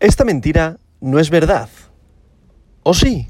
Esta 0.00 0.24
mentira 0.24 0.78
no 1.02 1.18
es 1.18 1.28
verdad. 1.28 1.68
¿O 2.82 2.94
sí? 2.94 3.28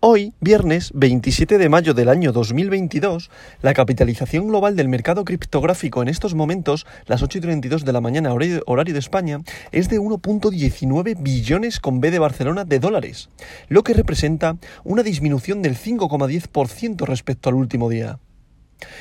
Hoy, 0.00 0.32
viernes 0.40 0.90
27 0.92 1.56
de 1.56 1.68
mayo 1.68 1.94
del 1.94 2.08
año 2.08 2.32
2022, 2.32 3.30
la 3.62 3.74
capitalización 3.74 4.48
global 4.48 4.74
del 4.74 4.88
mercado 4.88 5.24
criptográfico 5.24 6.02
en 6.02 6.08
estos 6.08 6.34
momentos, 6.34 6.84
las 7.06 7.22
8 7.22 7.38
y 7.38 7.40
32 7.42 7.84
de 7.84 7.92
la 7.92 8.00
mañana 8.00 8.34
horario 8.34 8.92
de 8.92 8.98
España, 8.98 9.38
es 9.70 9.88
de 9.88 10.00
1.19 10.00 11.22
billones 11.22 11.78
con 11.78 12.00
B 12.00 12.10
de 12.10 12.18
Barcelona 12.18 12.64
de 12.64 12.80
dólares, 12.80 13.30
lo 13.68 13.84
que 13.84 13.94
representa 13.94 14.56
una 14.82 15.04
disminución 15.04 15.62
del 15.62 15.76
5,10% 15.76 17.06
respecto 17.06 17.50
al 17.50 17.54
último 17.54 17.88
día. 17.88 18.18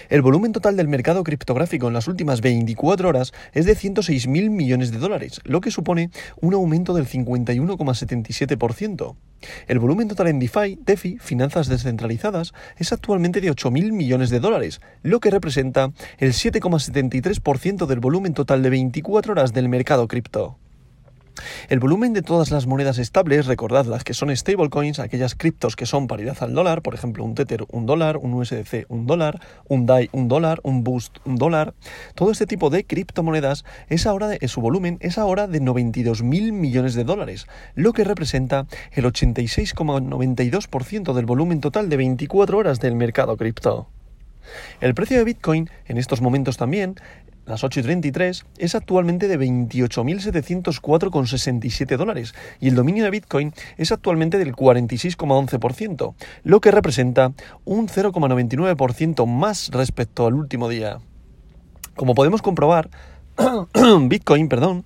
El 0.09 0.21
volumen 0.21 0.51
total 0.51 0.75
del 0.75 0.87
mercado 0.87 1.23
criptográfico 1.23 1.87
en 1.87 1.93
las 1.93 2.07
últimas 2.07 2.41
24 2.41 3.09
horas 3.09 3.33
es 3.53 3.65
de 3.65 3.75
106.000 3.75 4.49
millones 4.49 4.91
de 4.91 4.97
dólares, 4.97 5.41
lo 5.43 5.61
que 5.61 5.71
supone 5.71 6.09
un 6.41 6.53
aumento 6.53 6.93
del 6.93 7.07
51,77%. 7.07 9.15
El 9.67 9.79
volumen 9.79 10.07
total 10.07 10.27
en 10.27 10.39
DeFi, 10.39 10.79
DeFi, 10.85 11.17
finanzas 11.19 11.67
descentralizadas, 11.67 12.53
es 12.77 12.93
actualmente 12.93 13.41
de 13.41 13.51
8.000 13.51 13.91
millones 13.91 14.29
de 14.29 14.39
dólares, 14.39 14.79
lo 15.01 15.19
que 15.19 15.31
representa 15.31 15.91
el 16.17 16.33
7,73% 16.33 17.85
del 17.85 17.99
volumen 17.99 18.33
total 18.33 18.63
de 18.63 18.69
24 18.69 19.33
horas 19.33 19.53
del 19.53 19.69
mercado 19.69 20.07
cripto. 20.07 20.57
El 21.69 21.79
volumen 21.79 22.13
de 22.13 22.21
todas 22.21 22.51
las 22.51 22.67
monedas 22.67 22.97
estables, 22.97 23.45
recordad 23.45 23.85
las 23.85 24.03
que 24.03 24.13
son 24.13 24.35
stablecoins, 24.35 24.99
aquellas 24.99 25.35
criptos 25.35 25.75
que 25.75 25.85
son 25.85 26.07
paridad 26.07 26.37
al 26.41 26.53
dólar, 26.53 26.81
por 26.81 26.93
ejemplo 26.93 27.23
un 27.23 27.35
Tether 27.35 27.65
un 27.71 27.85
dólar, 27.85 28.17
un 28.17 28.33
USDC 28.33 28.85
un 28.89 29.07
dólar, 29.07 29.39
un 29.67 29.85
DAI 29.85 30.09
un 30.11 30.27
dólar, 30.27 30.59
un 30.63 30.83
Boost 30.83 31.17
un 31.25 31.37
dólar, 31.37 31.73
todo 32.15 32.31
este 32.31 32.45
tipo 32.45 32.69
de 32.69 32.85
criptomonedas, 32.85 33.65
es 33.89 34.05
ahora 34.05 34.27
de, 34.27 34.47
su 34.47 34.61
volumen 34.61 34.97
es 35.01 35.17
ahora 35.17 35.47
de 35.47 35.61
92.000 35.61 36.51
millones 36.51 36.93
de 36.93 37.03
dólares, 37.03 37.47
lo 37.75 37.93
que 37.93 38.03
representa 38.03 38.67
el 38.91 39.05
86,92% 39.05 41.13
del 41.13 41.25
volumen 41.25 41.61
total 41.61 41.89
de 41.89 41.97
24 41.97 42.57
horas 42.57 42.79
del 42.79 42.95
mercado 42.95 43.37
cripto. 43.37 43.87
El 44.81 44.93
precio 44.93 45.17
de 45.17 45.23
Bitcoin 45.23 45.69
en 45.85 45.97
estos 45.97 46.21
momentos 46.21 46.57
también 46.57 46.95
las 47.45 47.63
8 47.63 47.81
y 47.81 47.83
33, 47.83 48.45
es 48.57 48.73
actualmente 48.75 49.27
de 49.27 49.39
28.704,67 49.39 51.97
dólares 51.97 52.33
y 52.59 52.69
el 52.69 52.75
dominio 52.75 53.03
de 53.03 53.09
Bitcoin 53.09 53.53
es 53.77 53.91
actualmente 53.91 54.37
del 54.37 54.55
46,11%, 54.55 56.13
lo 56.43 56.61
que 56.61 56.71
representa 56.71 57.33
un 57.65 57.87
0,99% 57.87 59.27
más 59.27 59.69
respecto 59.71 60.25
al 60.25 60.35
último 60.35 60.69
día. 60.69 60.99
Como 61.95 62.15
podemos 62.15 62.41
comprobar, 62.41 62.89
Bitcoin, 64.07 64.47
perdón, 64.47 64.85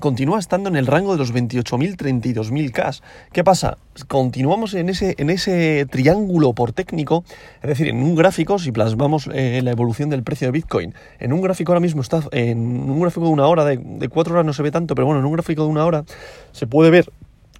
continúa 0.00 0.38
estando 0.38 0.68
en 0.68 0.76
el 0.76 0.86
rango 0.86 1.12
de 1.12 1.18
los 1.18 1.32
28.000, 1.32 1.96
32.000 1.96 2.70
K. 2.72 2.90
¿Qué 3.32 3.44
pasa? 3.44 3.78
Continuamos 4.08 4.74
en 4.74 4.88
ese, 4.88 5.14
en 5.18 5.30
ese 5.30 5.86
triángulo 5.90 6.52
por 6.52 6.72
técnico, 6.72 7.24
es 7.62 7.68
decir, 7.68 7.88
en 7.88 8.02
un 8.02 8.14
gráfico, 8.14 8.58
si 8.58 8.72
plasmamos 8.72 9.28
eh, 9.32 9.60
la 9.62 9.70
evolución 9.70 10.10
del 10.10 10.22
precio 10.22 10.48
de 10.48 10.52
Bitcoin, 10.52 10.94
en 11.18 11.32
un 11.32 11.40
gráfico 11.40 11.72
ahora 11.72 11.80
mismo 11.80 12.02
está, 12.02 12.22
en 12.32 12.58
un 12.58 13.00
gráfico 13.00 13.26
de 13.26 13.32
una 13.32 13.46
hora, 13.46 13.64
de, 13.64 13.76
de 13.76 14.08
cuatro 14.08 14.34
horas 14.34 14.46
no 14.46 14.52
se 14.52 14.62
ve 14.62 14.70
tanto, 14.70 14.94
pero 14.94 15.06
bueno, 15.06 15.20
en 15.20 15.26
un 15.26 15.32
gráfico 15.32 15.62
de 15.62 15.68
una 15.68 15.84
hora 15.84 16.04
se 16.52 16.66
puede 16.66 16.90
ver 16.90 17.10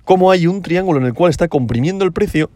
cómo 0.05 0.31
hay 0.31 0.47
un 0.47 0.63
triángulo 0.63 0.99
en 1.01 1.07
el 1.07 1.15
cual 1.15 1.31
está 1.31 1.49
comprimiendo 1.49 2.05
el 2.05 2.13
precio 2.13 2.51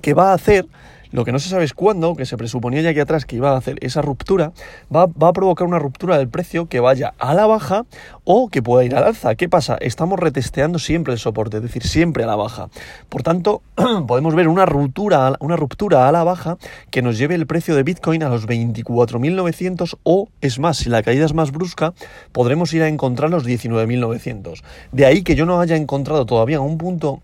que 0.00 0.14
va 0.14 0.32
a 0.32 0.34
hacer 0.34 0.66
lo 1.14 1.24
que 1.24 1.30
no 1.30 1.38
se 1.38 1.48
sabe 1.48 1.62
es 1.62 1.74
cuándo, 1.74 2.16
que 2.16 2.26
se 2.26 2.36
presuponía 2.36 2.82
ya 2.82 2.90
aquí 2.90 2.98
atrás 2.98 3.24
que 3.24 3.36
iba 3.36 3.52
a 3.52 3.56
hacer 3.56 3.78
esa 3.82 4.02
ruptura, 4.02 4.50
va, 4.92 5.04
a 5.04 5.32
provocar 5.32 5.64
una 5.64 5.78
ruptura 5.78 6.18
del 6.18 6.28
precio 6.28 6.66
que 6.66 6.80
vaya 6.80 7.14
a 7.20 7.34
la 7.34 7.46
baja 7.46 7.86
o 8.24 8.48
que 8.48 8.64
pueda 8.64 8.84
ir 8.84 8.96
al 8.96 9.04
alza. 9.04 9.36
¿Qué 9.36 9.48
pasa? 9.48 9.76
Estamos 9.80 10.18
retesteando 10.18 10.80
siempre 10.80 11.12
el 11.12 11.20
soporte, 11.20 11.58
es 11.58 11.62
decir, 11.62 11.84
siempre 11.84 12.24
a 12.24 12.26
la 12.26 12.34
baja. 12.34 12.68
Por 13.08 13.22
tanto, 13.22 13.62
podemos 14.08 14.34
ver 14.34 14.48
una 14.48 14.66
ruptura, 14.66 15.36
una 15.38 15.54
ruptura 15.54 16.08
a 16.08 16.10
la 16.10 16.24
baja 16.24 16.58
que 16.90 17.00
nos 17.00 17.16
lleve 17.16 17.36
el 17.36 17.46
precio 17.46 17.76
de 17.76 17.84
Bitcoin 17.84 18.24
a 18.24 18.28
los 18.28 18.48
24.900 18.48 19.98
o, 20.02 20.28
es 20.40 20.58
más, 20.58 20.78
si 20.78 20.90
la 20.90 21.04
caída 21.04 21.26
es 21.26 21.32
más 21.32 21.52
brusca, 21.52 21.94
podremos 22.32 22.74
ir 22.74 22.82
a 22.82 22.88
encontrar 22.88 23.30
los 23.30 23.46
19.900. 23.46 24.64
De 24.90 25.06
ahí 25.06 25.22
que 25.22 25.36
yo 25.36 25.46
no 25.46 25.60
haya 25.60 25.76
encontrado 25.76 26.26
todavía 26.26 26.60
un 26.60 26.76
punto 26.76 27.22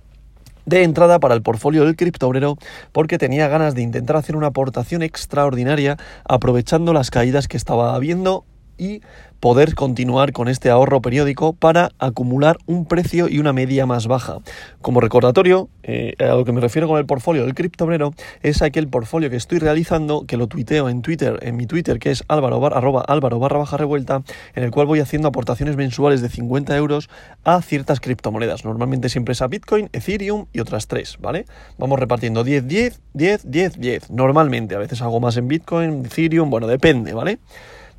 de 0.66 0.82
entrada 0.82 1.18
para 1.20 1.34
el 1.34 1.42
portfolio 1.42 1.84
del 1.84 1.96
criptobrero 1.96 2.56
porque 2.92 3.18
tenía 3.18 3.48
ganas 3.48 3.74
de 3.74 3.82
intentar 3.82 4.16
hacer 4.16 4.36
una 4.36 4.48
aportación 4.48 5.02
extraordinaria 5.02 5.96
aprovechando 6.24 6.92
las 6.92 7.10
caídas 7.10 7.48
que 7.48 7.56
estaba 7.56 7.94
habiendo 7.94 8.44
y 8.78 9.02
poder 9.40 9.74
continuar 9.74 10.32
con 10.32 10.48
este 10.48 10.70
ahorro 10.70 11.00
periódico 11.00 11.54
para 11.54 11.90
acumular 11.98 12.58
un 12.66 12.84
precio 12.84 13.28
y 13.28 13.38
una 13.38 13.52
media 13.52 13.86
más 13.86 14.06
baja. 14.06 14.38
Como 14.82 15.00
recordatorio, 15.00 15.68
eh, 15.82 16.14
a 16.20 16.34
lo 16.34 16.44
que 16.44 16.52
me 16.52 16.60
refiero 16.60 16.86
con 16.86 16.98
el 16.98 17.06
portfolio 17.06 17.42
del 17.44 17.54
criptobrero 17.54 18.12
es 18.42 18.60
aquel 18.60 18.86
portfolio 18.88 19.30
que 19.30 19.36
estoy 19.36 19.58
realizando, 19.58 20.26
que 20.26 20.36
lo 20.36 20.46
tuiteo 20.46 20.90
en 20.90 21.00
Twitter, 21.00 21.38
en 21.42 21.56
mi 21.56 21.66
Twitter, 21.66 21.98
que 21.98 22.10
es 22.10 22.22
álvaro, 22.28 22.64
arroba, 22.66 23.02
álvaro 23.08 23.38
barra 23.38 23.58
baja 23.58 23.78
revuelta, 23.78 24.22
en 24.54 24.62
el 24.62 24.70
cual 24.70 24.86
voy 24.86 25.00
haciendo 25.00 25.28
aportaciones 25.28 25.76
mensuales 25.76 26.20
de 26.20 26.28
50 26.28 26.76
euros 26.76 27.08
a 27.42 27.62
ciertas 27.62 28.00
criptomonedas. 28.00 28.64
Normalmente 28.64 29.08
siempre 29.08 29.32
es 29.32 29.40
a 29.40 29.46
Bitcoin, 29.46 29.88
Ethereum 29.92 30.46
y 30.52 30.60
otras 30.60 30.86
tres, 30.86 31.16
¿vale? 31.18 31.46
Vamos 31.78 31.98
repartiendo 31.98 32.44
10, 32.44 32.68
10, 32.68 33.00
10, 33.14 33.50
10, 33.50 33.80
10. 33.80 34.10
Normalmente, 34.10 34.74
a 34.74 34.78
veces 34.78 35.00
hago 35.00 35.18
más 35.18 35.36
en 35.38 35.48
Bitcoin, 35.48 36.04
Ethereum, 36.04 36.50
bueno, 36.50 36.66
depende, 36.66 37.14
¿vale? 37.14 37.38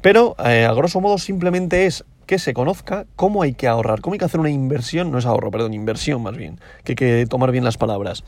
Pero 0.01 0.35
eh, 0.43 0.65
a 0.65 0.73
grosso 0.73 0.99
modo 0.99 1.17
simplemente 1.17 1.85
es 1.85 2.03
que 2.25 2.39
se 2.39 2.53
conozca 2.53 3.05
cómo 3.15 3.43
hay 3.43 3.53
que 3.53 3.67
ahorrar, 3.67 4.01
cómo 4.01 4.13
hay 4.13 4.19
que 4.19 4.25
hacer 4.25 4.39
una 4.39 4.49
inversión, 4.49 5.11
no 5.11 5.17
es 5.17 5.25
ahorro, 5.25 5.51
perdón, 5.51 5.73
inversión 5.73 6.23
más 6.23 6.37
bien, 6.37 6.59
que 6.83 6.93
hay 6.93 6.95
que 6.95 7.25
tomar 7.27 7.51
bien 7.51 7.63
las 7.63 7.77
palabras 7.77 8.23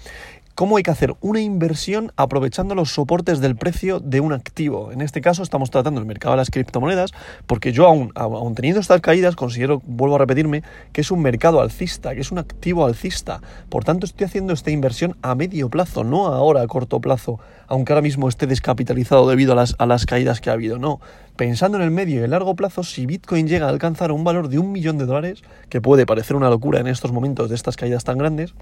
cómo 0.55 0.77
hay 0.77 0.83
que 0.83 0.91
hacer 0.91 1.15
una 1.21 1.41
inversión 1.41 2.11
aprovechando 2.15 2.75
los 2.75 2.93
soportes 2.93 3.39
del 3.39 3.55
precio 3.55 3.99
de 3.99 4.19
un 4.19 4.33
activo. 4.33 4.91
En 4.91 5.01
este 5.01 5.21
caso 5.21 5.43
estamos 5.43 5.71
tratando 5.71 5.99
el 5.99 6.05
mercado 6.05 6.33
de 6.33 6.37
las 6.37 6.49
criptomonedas 6.49 7.11
porque 7.47 7.71
yo 7.71 7.85
aún, 7.85 8.11
aún 8.15 8.55
teniendo 8.55 8.79
estas 8.79 9.01
caídas 9.01 9.35
considero, 9.35 9.81
vuelvo 9.85 10.15
a 10.15 10.19
repetirme, 10.19 10.63
que 10.91 11.01
es 11.01 11.11
un 11.11 11.21
mercado 11.21 11.61
alcista, 11.61 12.13
que 12.13 12.21
es 12.21 12.31
un 12.31 12.37
activo 12.37 12.85
alcista. 12.85 13.41
Por 13.69 13.83
tanto 13.83 14.05
estoy 14.05 14.25
haciendo 14.25 14.53
esta 14.53 14.71
inversión 14.71 15.17
a 15.21 15.35
medio 15.35 15.69
plazo, 15.69 16.03
no 16.03 16.27
ahora 16.27 16.61
a 16.61 16.67
corto 16.67 16.99
plazo, 16.99 17.39
aunque 17.67 17.93
ahora 17.93 18.01
mismo 18.01 18.29
esté 18.29 18.47
descapitalizado 18.47 19.27
debido 19.27 19.53
a 19.53 19.55
las, 19.55 19.75
a 19.79 19.85
las 19.85 20.05
caídas 20.05 20.41
que 20.41 20.49
ha 20.49 20.53
habido. 20.53 20.77
No, 20.77 20.99
pensando 21.35 21.77
en 21.77 21.83
el 21.83 21.91
medio 21.91 22.21
y 22.21 22.23
el 22.23 22.31
largo 22.31 22.55
plazo, 22.55 22.83
si 22.83 23.05
Bitcoin 23.05 23.47
llega 23.47 23.65
a 23.65 23.69
alcanzar 23.69 24.11
un 24.11 24.23
valor 24.23 24.49
de 24.49 24.59
un 24.59 24.71
millón 24.71 24.97
de 24.97 25.05
dólares, 25.05 25.41
que 25.69 25.81
puede 25.81 26.05
parecer 26.05 26.35
una 26.35 26.49
locura 26.49 26.79
en 26.79 26.87
estos 26.87 27.11
momentos 27.11 27.49
de 27.49 27.55
estas 27.55 27.75
caídas 27.75 28.03
tan 28.03 28.17
grandes, 28.17 28.53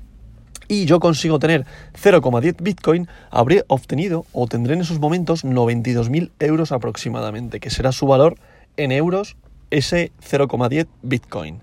y 0.71 0.85
yo 0.85 1.01
consigo 1.01 1.37
tener 1.37 1.65
0,10 2.01 2.55
Bitcoin, 2.61 3.09
habré 3.29 3.65
obtenido 3.67 4.25
o 4.31 4.47
tendré 4.47 4.75
en 4.75 4.79
esos 4.79 5.01
momentos 5.01 5.43
92.000 5.43 6.31
euros 6.39 6.71
aproximadamente, 6.71 7.59
que 7.59 7.69
será 7.69 7.91
su 7.91 8.07
valor 8.07 8.37
en 8.77 8.93
euros 8.93 9.35
ese 9.69 10.13
0,10 10.25 10.87
Bitcoin. 11.01 11.59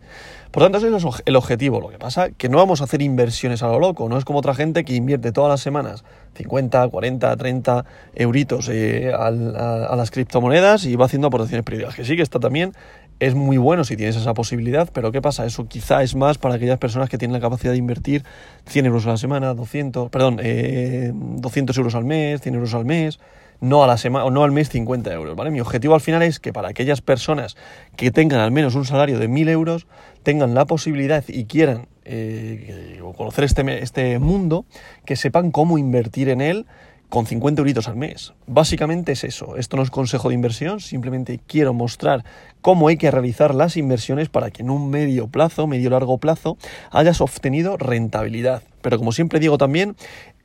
Por 0.51 0.63
tanto, 0.63 0.77
ese 0.77 0.95
es 0.95 1.05
el 1.25 1.37
objetivo. 1.37 1.81
Lo 1.81 1.89
que 1.89 1.99
pasa 1.99 2.31
que 2.33 2.51
no 2.51 2.59
vamos 2.59 2.83
a 2.83 2.85
hacer 2.85 3.01
inversiones 3.01 3.63
a 3.63 3.69
lo 3.69 3.79
loco. 3.79 4.11
No 4.11 4.19
es 4.19 4.27
como 4.27 4.41
otra 4.41 4.55
gente 4.55 4.85
que 4.85 4.95
invierte 4.95 5.33
todas 5.33 5.49
las 5.49 5.61
semanas 5.63 6.05
50, 6.35 6.89
40, 6.89 7.37
30 7.37 7.85
euritos 8.15 8.69
eh, 8.71 9.11
a, 9.15 9.27
a, 9.27 9.97
las 9.97 10.11
criptomonedas 10.11 10.85
y 10.85 10.97
va 10.97 11.07
haciendo 11.07 11.29
aportaciones 11.29 11.65
periódicas. 11.65 11.95
Que 11.95 12.05
sí 12.05 12.15
que 12.15 12.23
está 12.23 12.41
también 12.41 12.75
es 13.21 13.35
muy 13.35 13.57
bueno 13.57 13.85
si 13.85 13.97
tienes 13.97 14.17
esa 14.17 14.35
posibilidad, 14.35 14.89
pero 14.93 15.11
¿qué 15.13 15.21
pasa? 15.21 15.45
Eso 15.45 15.67
quizá 15.67 16.03
es 16.03 16.15
más 16.15 16.39
para 16.39 16.55
aquellas 16.55 16.79
personas 16.79 17.09
que 17.09 17.19
tienen 17.19 17.33
la 17.33 17.41
capacidad 17.41 17.73
de 17.73 17.79
invertir 17.79 18.25
100 18.67 18.87
euros 18.87 19.07
a 19.07 19.11
la 19.11 19.17
semana, 19.17 19.55
200, 19.55 20.11
perdón, 20.11 20.39
eh, 20.43 21.11
200 21.15 21.77
euros 21.79 21.95
al 21.95 22.05
mes, 22.05 22.41
100 22.41 22.55
euros 22.55 22.75
al 22.75 22.85
mes, 22.85 23.19
no, 23.61 23.83
a 23.83 23.89
la 23.89 23.99
semana, 23.99 24.25
o 24.25 24.31
no 24.31 24.45
al 24.45 24.53
mes 24.53 24.69
50 24.69 25.13
euros, 25.13 25.35
¿vale? 25.35 25.51
Mi 25.51 25.61
objetivo 25.61 25.95
al 25.95 26.01
final 26.01 26.23
es 26.23 26.39
que 26.39 26.53
para 26.53 26.69
aquellas 26.69 27.01
personas 27.01 27.57
que 27.97 28.13
tengan 28.13 28.41
al 28.41 28.53
menos 28.53 28.77
un 28.77 28.85
salario 28.85 29.19
de 29.19 29.29
1.000 29.29 29.49
euros, 29.49 29.87
tengan 30.23 30.55
la 30.55 30.65
posibilidad 30.67 31.25
y 31.27 31.47
quieran 31.47 31.89
eh, 32.05 33.01
conocer 33.17 33.45
este, 33.45 33.83
este 33.83 34.19
mundo, 34.21 34.65
que 35.05 35.17
sepan 35.17 35.51
cómo 35.51 35.77
invertir 35.77 36.29
en 36.29 36.41
él, 36.41 36.67
con 37.09 37.27
50 37.27 37.61
euritos 37.61 37.89
al 37.89 37.97
mes. 37.97 38.35
Básicamente 38.47 39.13
es 39.13 39.25
eso. 39.25 39.57
Esto 39.57 39.77
no 39.77 39.83
es 39.83 39.91
consejo 39.91 40.29
de 40.29 40.35
inversión, 40.35 40.81
simplemente 40.81 41.41
quiero 41.47 41.73
mostrar 41.73 42.25
cómo 42.61 42.89
hay 42.89 42.97
que 42.97 43.11
realizar 43.11 43.55
las 43.55 43.77
inversiones 43.77 44.29
para 44.29 44.51
que 44.51 44.63
en 44.63 44.71
un 44.71 44.91
medio 44.91 45.29
plazo, 45.29 45.67
medio 45.67 45.91
largo 45.91 46.19
plazo, 46.19 46.59
hayas 46.91 47.21
obtenido 47.21 47.77
rentabilidad. 47.77 48.63
Pero 48.83 48.99
como 48.99 49.13
siempre 49.13 49.41
digo 49.41 49.59
también, 49.59 49.97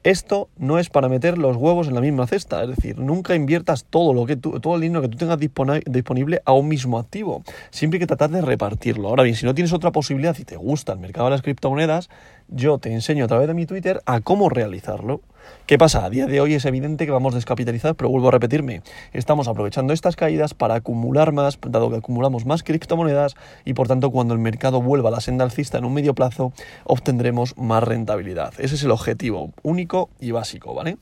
esto 0.03 0.49
no 0.57 0.79
es 0.79 0.89
para 0.89 1.07
meter 1.07 1.37
los 1.37 1.55
huevos 1.55 1.87
en 1.87 1.93
la 1.93 2.01
misma 2.01 2.27
cesta, 2.27 2.61
es 2.63 2.69
decir, 2.69 2.99
nunca 2.99 3.35
inviertas 3.35 3.85
todo 3.89 4.13
lo 4.13 4.25
que 4.25 4.35
todo 4.35 4.75
el 4.75 4.81
dinero 4.81 5.01
que 5.01 5.07
tú 5.07 5.17
tengas 5.17 5.39
disponible 5.39 6.41
a 6.43 6.51
un 6.51 6.67
mismo 6.67 6.99
activo. 6.99 7.43
Siempre 7.69 7.97
hay 7.97 7.99
que 8.01 8.07
tratar 8.07 8.29
de 8.29 8.41
repartirlo. 8.41 9.07
Ahora 9.07 9.23
bien, 9.23 9.37
si 9.37 9.45
no 9.45 9.55
tienes 9.55 9.71
otra 9.71 9.93
posibilidad 9.93 10.37
y 10.37 10.43
te 10.43 10.57
gusta 10.57 10.91
el 10.91 10.99
mercado 10.99 11.27
de 11.27 11.31
las 11.31 11.41
criptomonedas, 11.41 12.09
yo 12.47 12.77
te 12.77 12.91
enseño 12.91 13.25
a 13.25 13.27
través 13.27 13.47
de 13.47 13.53
mi 13.53 13.65
Twitter 13.65 14.01
a 14.05 14.21
cómo 14.21 14.49
realizarlo. 14.49 15.21
¿Qué 15.65 15.77
pasa? 15.77 16.05
A 16.05 16.09
día 16.09 16.25
de 16.25 16.41
hoy 16.41 16.53
es 16.53 16.65
evidente 16.65 17.05
que 17.05 17.11
vamos 17.11 17.33
descapitalizados, 17.33 17.97
pero 17.97 18.09
vuelvo 18.09 18.29
a 18.29 18.31
repetirme, 18.31 18.81
estamos 19.11 19.47
aprovechando 19.47 19.93
estas 19.93 20.15
caídas 20.15 20.53
para 20.53 20.75
acumular 20.75 21.31
más, 21.31 21.59
dado 21.67 21.89
que 21.89 21.97
acumulamos 21.97 22.45
más 22.45 22.63
criptomonedas 22.63 23.35
y 23.65 23.73
por 23.73 23.87
tanto 23.87 24.11
cuando 24.11 24.33
el 24.33 24.39
mercado 24.39 24.81
vuelva 24.81 25.09
a 25.09 25.11
la 25.11 25.21
senda 25.21 25.43
alcista 25.43 25.77
en 25.77 25.85
un 25.85 25.93
medio 25.93 26.13
plazo 26.13 26.53
obtendremos 26.85 27.57
más 27.57 27.83
rentabilidad. 27.83 28.53
Ese 28.57 28.75
es 28.75 28.83
el 28.83 28.91
objetivo 28.91 29.51
único 29.63 30.09
y 30.19 30.31
básico, 30.31 30.73
¿vale? 30.73 30.97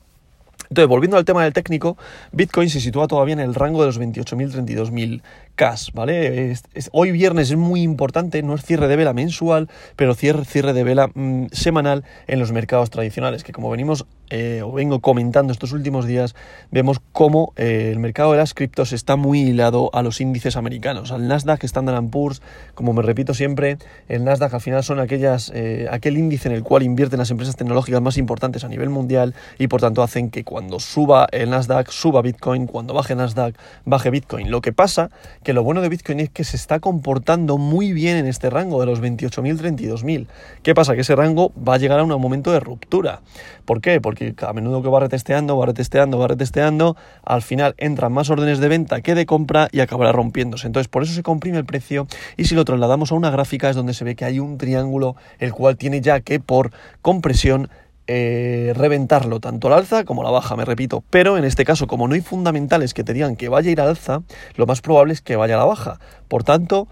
Entonces, 0.72 0.88
volviendo 0.88 1.18
al 1.18 1.26
tema 1.26 1.44
del 1.44 1.52
técnico, 1.52 1.98
Bitcoin 2.32 2.70
se 2.70 2.80
sitúa 2.80 3.06
todavía 3.06 3.34
en 3.34 3.40
el 3.40 3.54
rango 3.54 3.80
de 3.80 3.88
los 3.88 4.00
28.000, 4.00 4.64
32.000 4.64 5.20
cash, 5.54 5.90
¿vale? 5.92 6.54
hoy 6.92 7.12
viernes 7.12 7.50
es 7.50 7.56
muy 7.56 7.82
importante, 7.82 8.42
no 8.42 8.54
es 8.54 8.62
cierre 8.62 8.88
de 8.88 8.96
vela 8.96 9.12
mensual, 9.12 9.68
pero 9.96 10.14
cierre, 10.14 10.44
cierre 10.44 10.72
de 10.72 10.84
vela 10.84 11.08
mm, 11.14 11.46
semanal 11.52 12.04
en 12.26 12.38
los 12.38 12.52
mercados 12.52 12.90
tradicionales, 12.90 13.44
que 13.44 13.52
como 13.52 13.70
venimos 13.70 14.06
eh, 14.30 14.62
o 14.64 14.72
vengo 14.72 15.00
comentando 15.00 15.52
estos 15.52 15.72
últimos 15.72 16.06
días, 16.06 16.34
vemos 16.70 17.00
cómo 17.12 17.52
eh, 17.56 17.90
el 17.92 17.98
mercado 17.98 18.32
de 18.32 18.38
las 18.38 18.54
criptos 18.54 18.92
está 18.94 19.16
muy 19.16 19.40
hilado 19.40 19.90
a 19.92 20.02
los 20.02 20.22
índices 20.22 20.56
americanos, 20.56 21.12
al 21.12 21.28
Nasdaq, 21.28 21.64
Standard 21.64 22.08
Poor's, 22.08 22.40
como 22.74 22.94
me 22.94 23.02
repito 23.02 23.34
siempre, 23.34 23.76
el 24.08 24.24
Nasdaq 24.24 24.54
al 24.54 24.60
final 24.62 24.82
son 24.84 25.00
aquellas, 25.00 25.52
eh, 25.54 25.86
aquel 25.90 26.16
índice 26.16 26.48
en 26.48 26.54
el 26.54 26.62
cual 26.62 26.82
invierten 26.82 27.18
las 27.18 27.30
empresas 27.30 27.56
tecnológicas 27.56 28.00
más 28.00 28.16
importantes 28.16 28.64
a 28.64 28.68
nivel 28.68 28.88
mundial 28.88 29.34
y 29.58 29.66
por 29.66 29.82
tanto 29.82 30.02
hacen 30.02 30.30
que 30.30 30.44
cuando 30.44 30.80
suba 30.80 31.26
el 31.30 31.50
Nasdaq, 31.50 31.90
suba 31.90 32.22
Bitcoin, 32.22 32.66
cuando 32.66 32.94
baje 32.94 33.14
Nasdaq, 33.14 33.54
baje 33.84 34.08
Bitcoin. 34.08 34.50
Lo 34.50 34.62
que 34.62 34.72
pasa 34.72 35.10
que 35.42 35.52
lo 35.52 35.62
bueno 35.62 35.80
de 35.80 35.88
Bitcoin 35.88 36.20
es 36.20 36.30
que 36.30 36.44
se 36.44 36.56
está 36.56 36.80
comportando 36.80 37.58
muy 37.58 37.92
bien 37.92 38.16
en 38.16 38.26
este 38.26 38.50
rango 38.50 38.80
de 38.80 38.86
los 38.86 39.00
28.000, 39.00 39.58
32.000. 39.58 40.26
¿Qué 40.62 40.74
pasa? 40.74 40.94
Que 40.94 41.02
ese 41.02 41.16
rango 41.16 41.52
va 41.56 41.74
a 41.74 41.78
llegar 41.78 41.98
a 41.98 42.04
un 42.04 42.20
momento 42.20 42.52
de 42.52 42.60
ruptura. 42.60 43.20
¿Por 43.64 43.80
qué? 43.80 44.00
Porque 44.00 44.34
a 44.40 44.52
menudo 44.52 44.82
que 44.82 44.88
va 44.88 45.00
retesteando, 45.00 45.56
va 45.56 45.66
retesteando, 45.66 46.18
va 46.18 46.28
retesteando, 46.28 46.96
al 47.24 47.42
final 47.42 47.74
entran 47.78 48.12
más 48.12 48.30
órdenes 48.30 48.58
de 48.58 48.68
venta 48.68 49.00
que 49.00 49.14
de 49.14 49.26
compra 49.26 49.68
y 49.72 49.80
acabará 49.80 50.12
rompiéndose. 50.12 50.66
Entonces, 50.66 50.88
por 50.88 51.02
eso 51.02 51.12
se 51.12 51.22
comprime 51.22 51.58
el 51.58 51.64
precio 51.64 52.06
y 52.36 52.44
si 52.44 52.54
lo 52.54 52.64
trasladamos 52.64 53.12
a 53.12 53.14
una 53.14 53.30
gráfica 53.30 53.70
es 53.70 53.76
donde 53.76 53.94
se 53.94 54.04
ve 54.04 54.16
que 54.16 54.24
hay 54.24 54.38
un 54.38 54.58
triángulo 54.58 55.16
el 55.38 55.52
cual 55.52 55.76
tiene 55.76 56.00
ya 56.00 56.20
que 56.20 56.40
por 56.40 56.72
compresión 57.02 57.68
eh, 58.08 58.72
reventarlo 58.74 59.38
tanto 59.38 59.68
al 59.68 59.74
alza 59.74 60.04
como 60.04 60.22
la 60.22 60.30
baja, 60.30 60.56
me 60.56 60.64
repito. 60.64 61.04
Pero 61.10 61.38
en 61.38 61.44
este 61.44 61.64
caso, 61.64 61.86
como 61.86 62.08
no 62.08 62.14
hay 62.14 62.20
fundamentales 62.20 62.94
que 62.94 63.04
te 63.04 63.12
digan 63.12 63.36
que 63.36 63.48
vaya 63.48 63.68
a 63.68 63.72
ir 63.72 63.80
al 63.80 63.88
alza, 63.88 64.22
lo 64.56 64.66
más 64.66 64.80
probable 64.80 65.12
es 65.12 65.20
que 65.20 65.36
vaya 65.36 65.54
a 65.54 65.58
la 65.58 65.64
baja. 65.64 65.98
Por 66.28 66.44
tanto, 66.44 66.88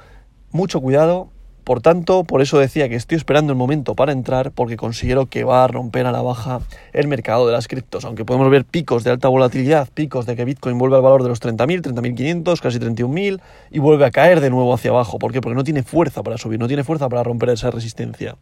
mucho 0.53 0.81
cuidado. 0.81 1.29
Por 1.65 1.83
tanto, 1.83 2.25
por 2.25 2.41
eso 2.41 2.59
decía 2.59 2.89
que 2.89 2.97
estoy 2.97 3.17
esperando 3.17 3.53
el 3.53 3.59
momento 3.59 3.95
para 3.95 4.13
entrar, 4.13 4.51
porque 4.51 4.77
considero 4.77 5.27
que 5.27 5.45
va 5.45 5.63
a 5.63 5.69
romper 5.69 6.07
a 6.07 6.11
la 6.11 6.23
baja 6.23 6.61
el 6.93 7.07
mercado 7.07 7.47
de 7.47 7.53
las 7.53 7.69
criptos. 7.69 8.05
Aunque 8.05 8.25
podemos 8.25 8.51
ver 8.51 8.65
picos 8.65 9.05
de 9.05 9.11
alta 9.11 9.29
volatilidad, 9.29 9.89
picos 9.93 10.27
de 10.27 10.37
que 10.37 10.45
Bitcoin 10.45 10.79
vuelve 10.79 10.97
al 10.97 11.03
valor 11.03 11.23
de 11.23 11.29
los 11.29 11.41
30.000, 11.41 11.83
30.500, 11.83 12.61
casi 12.61 12.79
31.000, 12.79 13.41
y 13.71 13.79
vuelve 13.79 14.05
a 14.05 14.11
caer 14.11 14.41
de 14.41 14.51
nuevo 14.51 14.73
hacia 14.73 14.91
abajo. 14.91 15.19
¿Por 15.19 15.33
qué? 15.33 15.41
Porque 15.41 15.55
no 15.55 15.63
tiene 15.63 15.83
fuerza 15.83 16.23
para 16.23 16.39
subir, 16.39 16.59
no 16.59 16.67
tiene 16.67 16.83
fuerza 16.83 17.09
para 17.09 17.23
romper 17.23 17.51
esa 17.51 17.71
resistencia. 17.71 18.37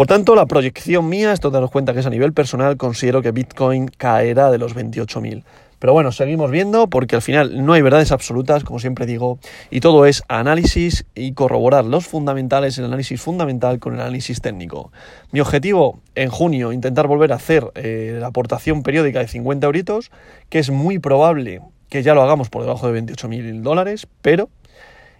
Por 0.00 0.06
tanto, 0.06 0.34
la 0.34 0.46
proyección 0.46 1.10
mía, 1.10 1.30
esto 1.30 1.50
daros 1.50 1.70
cuenta 1.70 1.92
que 1.92 2.00
es 2.00 2.06
a 2.06 2.08
nivel 2.08 2.32
personal, 2.32 2.78
considero 2.78 3.20
que 3.20 3.32
Bitcoin 3.32 3.88
caerá 3.88 4.50
de 4.50 4.56
los 4.56 4.74
28.000. 4.74 5.44
Pero 5.78 5.92
bueno, 5.92 6.10
seguimos 6.10 6.50
viendo 6.50 6.86
porque 6.86 7.16
al 7.16 7.20
final 7.20 7.66
no 7.66 7.74
hay 7.74 7.82
verdades 7.82 8.10
absolutas, 8.10 8.64
como 8.64 8.78
siempre 8.78 9.04
digo, 9.04 9.38
y 9.70 9.80
todo 9.80 10.06
es 10.06 10.22
análisis 10.26 11.04
y 11.14 11.34
corroborar 11.34 11.84
los 11.84 12.06
fundamentales, 12.06 12.78
el 12.78 12.86
análisis 12.86 13.20
fundamental 13.20 13.78
con 13.78 13.92
el 13.92 14.00
análisis 14.00 14.40
técnico. 14.40 14.90
Mi 15.32 15.40
objetivo 15.40 16.00
en 16.14 16.30
junio, 16.30 16.72
intentar 16.72 17.06
volver 17.06 17.32
a 17.32 17.36
hacer 17.36 17.70
eh, 17.74 18.16
la 18.18 18.28
aportación 18.28 18.82
periódica 18.82 19.18
de 19.18 19.28
50 19.28 19.66
euritos, 19.66 20.10
que 20.48 20.60
es 20.60 20.70
muy 20.70 20.98
probable 20.98 21.60
que 21.90 22.02
ya 22.02 22.14
lo 22.14 22.22
hagamos 22.22 22.48
por 22.48 22.62
debajo 22.62 22.90
de 22.90 23.02
28.000 23.02 23.60
dólares, 23.60 24.06
pero 24.22 24.48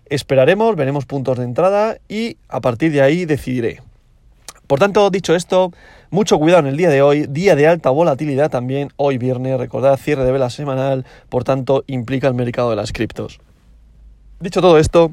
esperaremos, 0.06 0.74
veremos 0.74 1.04
puntos 1.04 1.36
de 1.36 1.44
entrada 1.44 1.98
y 2.08 2.38
a 2.48 2.62
partir 2.62 2.92
de 2.92 3.02
ahí 3.02 3.26
decidiré. 3.26 3.82
Por 4.70 4.78
tanto, 4.78 5.10
dicho 5.10 5.34
esto, 5.34 5.72
mucho 6.10 6.38
cuidado 6.38 6.60
en 6.60 6.68
el 6.68 6.76
día 6.76 6.90
de 6.90 7.02
hoy, 7.02 7.26
día 7.26 7.56
de 7.56 7.66
alta 7.66 7.90
volatilidad 7.90 8.52
también, 8.52 8.92
hoy 8.94 9.18
viernes, 9.18 9.58
recordad, 9.58 9.96
cierre 9.96 10.22
de 10.22 10.30
vela 10.30 10.48
semanal, 10.48 11.04
por 11.28 11.42
tanto, 11.42 11.82
implica 11.88 12.28
el 12.28 12.34
mercado 12.34 12.70
de 12.70 12.76
las 12.76 12.92
criptos. 12.92 13.40
Dicho 14.38 14.60
todo 14.60 14.78
esto, 14.78 15.12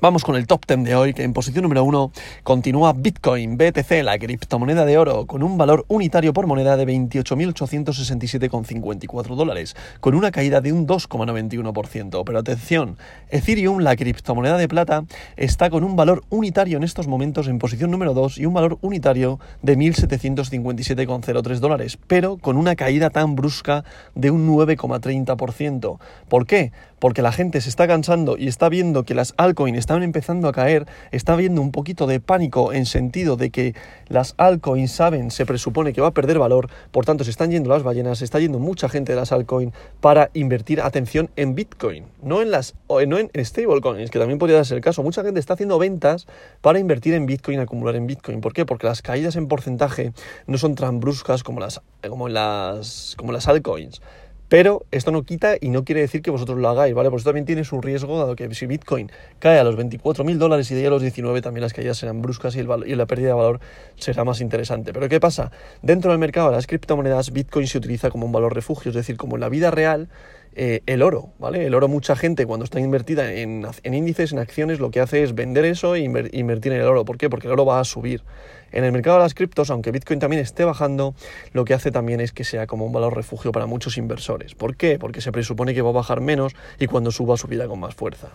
Vamos 0.00 0.22
con 0.22 0.36
el 0.36 0.46
top 0.46 0.64
10 0.64 0.84
de 0.84 0.94
hoy, 0.94 1.12
que 1.12 1.24
en 1.24 1.32
posición 1.32 1.64
número 1.64 1.82
1 1.82 2.12
continúa 2.44 2.92
Bitcoin, 2.92 3.58
BTC, 3.58 4.04
la 4.04 4.16
criptomoneda 4.16 4.84
de 4.84 4.96
oro, 4.96 5.26
con 5.26 5.42
un 5.42 5.58
valor 5.58 5.86
unitario 5.88 6.32
por 6.32 6.46
moneda 6.46 6.76
de 6.76 6.86
28.867,54 6.86 9.34
dólares, 9.34 9.74
con 9.98 10.14
una 10.14 10.30
caída 10.30 10.60
de 10.60 10.72
un 10.72 10.86
2,91%. 10.86 12.22
Pero 12.24 12.38
atención, 12.38 12.96
Ethereum, 13.30 13.80
la 13.80 13.96
criptomoneda 13.96 14.56
de 14.56 14.68
plata, 14.68 15.02
está 15.36 15.68
con 15.68 15.82
un 15.82 15.96
valor 15.96 16.22
unitario 16.30 16.76
en 16.76 16.84
estos 16.84 17.08
momentos 17.08 17.48
en 17.48 17.58
posición 17.58 17.90
número 17.90 18.14
2 18.14 18.38
y 18.38 18.46
un 18.46 18.54
valor 18.54 18.78
unitario 18.82 19.40
de 19.62 19.76
1.757,03 19.76 21.58
dólares, 21.58 21.98
pero 22.06 22.36
con 22.36 22.56
una 22.56 22.76
caída 22.76 23.10
tan 23.10 23.34
brusca 23.34 23.82
de 24.14 24.30
un 24.30 24.48
9,30%. 24.48 25.98
¿Por 26.28 26.46
qué? 26.46 26.70
Porque 26.98 27.22
la 27.22 27.32
gente 27.32 27.60
se 27.60 27.68
está 27.68 27.86
cansando 27.86 28.36
y 28.36 28.48
está 28.48 28.68
viendo 28.68 29.04
que 29.04 29.14
las 29.14 29.34
altcoins 29.36 29.78
están 29.78 30.02
empezando 30.02 30.48
a 30.48 30.52
caer, 30.52 30.86
está 31.12 31.34
habiendo 31.34 31.60
un 31.60 31.70
poquito 31.70 32.06
de 32.06 32.20
pánico 32.20 32.72
en 32.72 32.86
sentido 32.86 33.36
de 33.36 33.50
que 33.50 33.74
las 34.08 34.34
altcoins 34.36 34.90
saben, 34.90 35.30
se 35.30 35.46
presupone 35.46 35.92
que 35.92 36.00
va 36.00 36.08
a 36.08 36.12
perder 36.12 36.38
valor, 36.38 36.68
por 36.90 37.04
tanto 37.04 37.24
se 37.24 37.30
están 37.30 37.50
yendo 37.50 37.70
las 37.70 37.82
ballenas, 37.82 38.18
se 38.18 38.24
está 38.24 38.38
yendo 38.40 38.58
mucha 38.58 38.88
gente 38.88 39.12
de 39.12 39.18
las 39.18 39.32
altcoins 39.32 39.72
para 40.00 40.30
invertir 40.34 40.80
atención 40.80 41.30
en 41.36 41.54
Bitcoin, 41.54 42.04
no 42.22 42.42
en 42.42 42.50
las 42.50 42.74
no 42.88 43.18
en 43.18 43.30
stablecoins, 43.44 44.10
que 44.10 44.18
también 44.18 44.38
podría 44.38 44.64
ser 44.64 44.78
el 44.78 44.82
caso. 44.82 45.02
Mucha 45.02 45.22
gente 45.22 45.40
está 45.40 45.54
haciendo 45.54 45.78
ventas 45.78 46.26
para 46.60 46.78
invertir 46.78 47.14
en 47.14 47.26
Bitcoin, 47.26 47.60
acumular 47.60 47.96
en 47.96 48.06
Bitcoin. 48.06 48.40
¿Por 48.40 48.52
qué? 48.52 48.66
Porque 48.66 48.86
las 48.86 49.02
caídas 49.02 49.36
en 49.36 49.48
porcentaje 49.48 50.12
no 50.46 50.58
son 50.58 50.74
tan 50.74 51.00
bruscas 51.00 51.42
como 51.42 51.60
las 51.60 51.80
como 52.08 52.28
las 52.28 53.14
como 53.16 53.32
las 53.32 53.48
altcoins. 53.48 54.00
Pero 54.48 54.86
esto 54.90 55.10
no 55.10 55.24
quita 55.24 55.56
y 55.60 55.68
no 55.68 55.84
quiere 55.84 56.00
decir 56.00 56.22
que 56.22 56.30
vosotros 56.30 56.58
lo 56.58 56.68
hagáis, 56.68 56.94
¿vale? 56.94 57.10
Eso 57.14 57.24
también 57.24 57.44
tiene 57.44 57.64
su 57.64 57.80
riesgo, 57.80 58.18
dado 58.18 58.34
que 58.34 58.54
si 58.54 58.66
Bitcoin 58.66 59.10
cae 59.38 59.58
a 59.58 59.64
los 59.64 59.76
24.000 59.76 60.36
dólares 60.38 60.70
y 60.70 60.74
de 60.74 60.80
ahí 60.80 60.86
a 60.86 60.90
los 60.90 61.02
19, 61.02 61.42
también 61.42 61.62
las 61.62 61.74
caídas 61.74 61.98
serán 61.98 62.22
bruscas 62.22 62.56
y, 62.56 62.60
y, 62.60 62.94
la 62.94 63.06
pérdida 63.06 63.28
de 63.28 63.34
valor 63.34 63.60
será 63.96 64.24
más 64.24 64.40
interesante. 64.40 64.94
Pero 64.94 65.08
¿qué 65.08 65.20
pasa? 65.20 65.52
Dentro 65.82 66.12
del 66.12 66.18
mercado 66.18 66.48
de 66.48 66.56
las 66.56 66.66
criptomonedas, 66.66 67.30
Bitcoin 67.32 67.66
se 67.66 67.76
utiliza 67.76 68.10
como 68.10 68.24
un 68.24 68.32
valor 68.32 68.54
refugio, 68.54 68.88
es 68.88 68.94
decir, 68.94 69.18
como 69.18 69.36
en 69.36 69.40
la 69.42 69.50
vida 69.50 69.70
real, 69.70 70.08
eh, 70.54 70.82
el 70.86 71.02
oro, 71.02 71.30
¿vale? 71.38 71.66
El 71.66 71.74
oro, 71.74 71.88
mucha 71.88 72.16
gente 72.16 72.46
cuando 72.46 72.64
está 72.64 72.80
invertida 72.80 73.32
en, 73.32 73.64
índices, 73.84 74.32
en 74.32 74.38
acciones, 74.38 74.80
lo 74.80 74.90
que 74.90 75.00
hace 75.00 75.22
es 75.22 75.34
vender 75.34 75.64
eso 75.64 75.94
e 75.94 76.00
invertir 76.00 76.72
en 76.72 76.80
el 76.80 76.86
oro. 76.86 77.04
¿Por 77.04 77.18
qué? 77.18 77.30
Porque 77.30 77.46
el 77.46 77.52
oro 77.52 77.64
va 77.64 77.80
a 77.80 77.84
subir. 77.84 78.22
En 78.70 78.84
el 78.84 78.92
mercado 78.92 79.16
de 79.16 79.22
las 79.22 79.32
criptos, 79.32 79.70
aunque 79.70 79.92
Bitcoin 79.92 80.20
también 80.20 80.42
esté 80.42 80.64
bajando, 80.64 81.14
lo 81.52 81.64
que 81.64 81.72
hace 81.72 81.90
también 81.90 82.20
es 82.20 82.32
que 82.32 82.44
sea 82.44 82.66
como 82.66 82.84
un 82.84 82.92
valor 82.92 83.16
refugio 83.16 83.50
para 83.50 83.64
muchos 83.64 83.96
inversores. 83.96 84.54
¿Por 84.54 84.76
qué? 84.76 84.98
Porque 84.98 85.22
se 85.22 85.32
presupone 85.32 85.72
que 85.72 85.80
va 85.80 85.88
a 85.88 85.94
bajar 85.94 86.20
menos 86.20 86.54
y 86.78 86.86
cuando 86.86 87.10
suba 87.10 87.38
subirá 87.38 87.66
con 87.66 87.80
más 87.80 87.94
fuerza. 87.94 88.28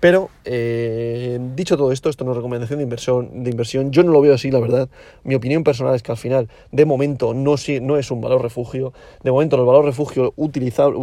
Pero, 0.00 0.30
eh, 0.44 1.38
dicho 1.54 1.76
todo 1.76 1.92
esto, 1.92 2.08
esto 2.08 2.24
no 2.24 2.30
es 2.30 2.36
recomendación 2.36 2.78
de 2.78 2.84
inversión, 2.84 3.44
de 3.44 3.50
inversión. 3.50 3.90
Yo 3.92 4.02
no 4.02 4.12
lo 4.12 4.22
veo 4.22 4.34
así, 4.34 4.50
la 4.50 4.60
verdad. 4.60 4.88
Mi 5.24 5.34
opinión 5.34 5.62
personal 5.62 5.94
es 5.94 6.02
que 6.02 6.12
al 6.12 6.18
final, 6.18 6.48
de 6.72 6.84
momento, 6.86 7.34
no, 7.34 7.56
no 7.82 7.96
es 7.98 8.10
un 8.10 8.20
valor 8.22 8.42
refugio. 8.42 8.94
De 9.22 9.30
momento, 9.30 9.56
el 9.56 9.66
valor 9.66 9.84
refugio 9.84 10.32
utilizable, 10.36 10.96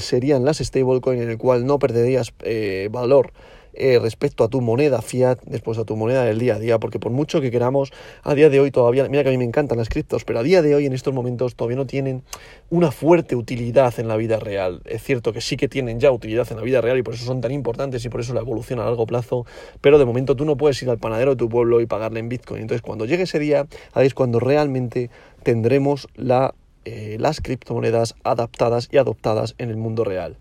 serían 0.00 0.44
las 0.44 0.58
stablecoins, 0.58 1.22
en 1.22 1.30
el 1.30 1.38
cual 1.38 1.66
no 1.66 1.78
perderías 1.78 2.32
eh, 2.42 2.88
valor 2.90 3.32
eh, 3.78 3.98
respecto 4.00 4.42
a 4.42 4.48
tu 4.48 4.62
moneda 4.62 5.02
fiat, 5.02 5.38
después 5.44 5.76
a 5.76 5.84
tu 5.84 5.96
moneda 5.96 6.24
del 6.24 6.38
día 6.38 6.54
a 6.54 6.58
día, 6.58 6.78
porque 6.78 6.98
por 6.98 7.12
mucho 7.12 7.42
que 7.42 7.50
queramos, 7.50 7.92
a 8.22 8.34
día 8.34 8.48
de 8.48 8.58
hoy 8.58 8.70
todavía, 8.70 9.06
mira 9.10 9.22
que 9.22 9.28
a 9.28 9.32
mí 9.32 9.36
me 9.36 9.44
encantan 9.44 9.76
las 9.76 9.90
criptos, 9.90 10.24
pero 10.24 10.38
a 10.38 10.42
día 10.42 10.62
de 10.62 10.74
hoy 10.74 10.86
en 10.86 10.94
estos 10.94 11.12
momentos 11.12 11.56
todavía 11.56 11.76
no 11.76 11.86
tienen 11.86 12.22
una 12.70 12.90
fuerte 12.90 13.36
utilidad 13.36 13.92
en 14.00 14.08
la 14.08 14.16
vida 14.16 14.38
real. 14.38 14.80
Es 14.86 15.02
cierto 15.02 15.34
que 15.34 15.42
sí 15.42 15.58
que 15.58 15.68
tienen 15.68 16.00
ya 16.00 16.10
utilidad 16.10 16.50
en 16.50 16.56
la 16.56 16.62
vida 16.62 16.80
real 16.80 16.96
y 16.96 17.02
por 17.02 17.12
eso 17.12 17.26
son 17.26 17.42
tan 17.42 17.52
importantes 17.52 18.02
y 18.06 18.08
por 18.08 18.22
eso 18.22 18.32
la 18.32 18.40
evolución 18.40 18.80
a 18.80 18.84
largo 18.84 19.06
plazo, 19.06 19.44
pero 19.82 19.98
de 19.98 20.06
momento 20.06 20.36
tú 20.36 20.46
no 20.46 20.56
puedes 20.56 20.82
ir 20.82 20.88
al 20.88 20.98
panadero 20.98 21.32
de 21.32 21.36
tu 21.36 21.50
pueblo 21.50 21.82
y 21.82 21.86
pagarle 21.86 22.20
en 22.20 22.30
Bitcoin. 22.30 22.62
Entonces 22.62 22.80
cuando 22.80 23.04
llegue 23.04 23.24
ese 23.24 23.38
día, 23.38 23.66
ahí 23.92 24.06
es 24.06 24.14
cuando 24.14 24.40
realmente 24.40 25.10
tendremos 25.42 26.08
la, 26.14 26.54
eh, 26.86 27.16
las 27.18 27.40
criptomonedas 27.40 28.14
adaptadas 28.22 28.88
y 28.92 28.98
adoptadas 28.98 29.56
en 29.58 29.70
el 29.70 29.76
mundo 29.76 30.04
real. 30.04 30.36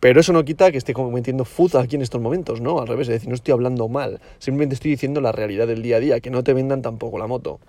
Pero 0.00 0.18
eso 0.18 0.32
no 0.32 0.42
quita 0.42 0.72
que 0.72 0.78
esté 0.78 0.94
cometiendo 0.94 1.44
food 1.44 1.76
aquí 1.76 1.96
en 1.96 2.02
estos 2.02 2.22
momentos, 2.22 2.62
¿no? 2.62 2.80
Al 2.80 2.86
revés, 2.86 3.08
es 3.08 3.14
decir, 3.14 3.28
no 3.28 3.34
estoy 3.34 3.52
hablando 3.52 3.86
mal, 3.86 4.18
simplemente 4.38 4.76
estoy 4.76 4.92
diciendo 4.92 5.20
la 5.20 5.30
realidad 5.30 5.66
del 5.66 5.82
día 5.82 5.96
a 5.96 6.00
día, 6.00 6.20
que 6.20 6.30
no 6.30 6.42
te 6.42 6.54
vendan 6.54 6.80
tampoco 6.80 7.18
la 7.18 7.26
moto. 7.26 7.60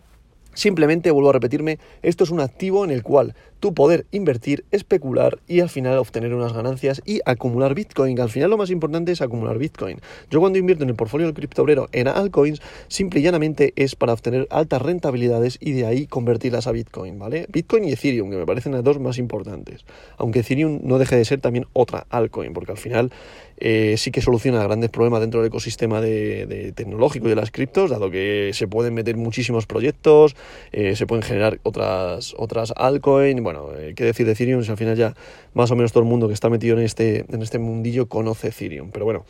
Simplemente 0.59 1.09
vuelvo 1.11 1.29
a 1.29 1.31
repetirme, 1.31 1.79
esto 2.01 2.25
es 2.25 2.31
un 2.31 2.41
activo 2.41 2.83
en 2.83 2.91
el 2.91 3.01
cual 3.01 3.33
tú 3.61 3.73
poder 3.73 4.05
invertir, 4.11 4.65
especular 4.71 5.39
y 5.47 5.61
al 5.61 5.69
final 5.69 5.97
obtener 5.97 6.33
unas 6.33 6.51
ganancias 6.51 7.01
y 7.05 7.21
acumular 7.23 7.73
Bitcoin. 7.75 8.19
Al 8.19 8.29
final 8.29 8.49
lo 8.49 8.57
más 8.57 8.69
importante 8.69 9.13
es 9.13 9.21
acumular 9.21 9.57
Bitcoin. 9.57 10.01
Yo 10.29 10.41
cuando 10.41 10.59
invierto 10.59 10.83
en 10.83 10.89
el 10.89 10.97
portfolio 10.97 11.27
del 11.27 11.33
criptobrero 11.33 11.87
en 11.93 12.09
altcoins, 12.09 12.61
simple 12.89 13.21
y 13.21 13.23
llanamente 13.23 13.71
es 13.77 13.95
para 13.95 14.11
obtener 14.11 14.47
altas 14.49 14.81
rentabilidades 14.81 15.57
y 15.61 15.71
de 15.71 15.85
ahí 15.85 16.07
convertirlas 16.07 16.67
a 16.67 16.73
Bitcoin, 16.73 17.17
¿vale? 17.17 17.45
Bitcoin 17.47 17.85
y 17.85 17.93
Ethereum, 17.93 18.29
que 18.29 18.35
me 18.35 18.45
parecen 18.45 18.73
las 18.73 18.83
dos 18.83 18.99
más 18.99 19.17
importantes. 19.17 19.85
Aunque 20.17 20.39
Ethereum 20.39 20.81
no 20.83 20.97
deje 20.97 21.15
de 21.15 21.23
ser 21.23 21.39
también 21.39 21.67
otra 21.71 22.05
altcoin, 22.09 22.51
porque 22.51 22.73
al 22.73 22.77
final 22.77 23.13
eh, 23.61 23.95
sí 23.97 24.11
que 24.11 24.21
soluciona 24.21 24.63
grandes 24.63 24.89
problemas 24.89 25.19
dentro 25.19 25.41
del 25.41 25.49
ecosistema 25.49 25.99
de, 25.99 26.71
tecnológico 26.75 27.27
y 27.27 27.29
de 27.29 27.35
las 27.35 27.51
criptos, 27.51 27.89
dado 27.89 28.09
que 28.09 28.51
se 28.53 28.67
pueden 28.67 28.93
meter 28.93 29.17
muchísimos 29.17 29.65
proyectos, 29.65 30.35
eh, 30.72 30.96
se 30.96 31.08
pueden 31.08 31.24
generar 31.24 31.60
otras, 31.63 32.34
otras 32.38 32.74
altcoins, 32.75 33.41
bueno, 33.41 33.70
eh, 33.77 33.94
qué 33.96 34.03
decir 34.03 34.25
de 34.25 34.34
Ethereum 34.34 34.63
si 34.63 34.72
al 34.72 34.77
final 34.77 34.96
ya 34.96 35.15
más 35.53 35.72
o 35.72 35.75
menos 35.75 35.91
todo 35.91 36.03
el 36.03 36.10
mundo 36.10 36.27
que 36.27 36.34
está 36.34 36.50
metido 36.50 36.77
en 36.77 36.84
este, 36.84 37.25
en 37.29 37.41
este 37.41 37.60
mundillo 37.60 38.08
conoce 38.08 38.50
Ethereum, 38.50 38.91
pero 38.91 39.06
bueno, 39.06 39.25